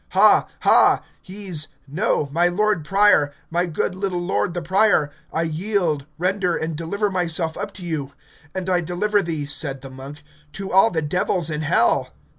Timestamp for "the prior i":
4.55-5.43